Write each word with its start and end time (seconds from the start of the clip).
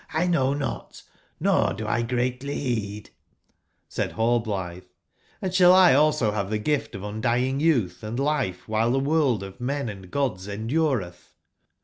know 0.29 0.51
not, 0.51 1.03
nor 1.39 1.75
do 1.75 1.87
X 1.87 2.09
greatly 2.09 2.55
beed'' 2.55 3.07
J9 3.07 3.09
Said 3.87 4.11
Hallblitbe: 4.13 4.85
*'Hnd 5.43 5.49
sball 5.51 5.69
1 5.73 5.93
also 5.95 6.31
bave 6.31 6.49
tbat 6.49 6.63
gift 6.63 6.95
of 6.95 7.03
undying 7.03 7.59
youtb, 7.59 8.01
and 8.01 8.19
lif 8.19 8.65
ewbile 8.65 8.93
tbe 8.99 9.03
world 9.05 9.43
of 9.43 9.61
men 9.61 9.89
and 9.89 10.09
gods 10.09 10.47
enduretb 10.47 11.17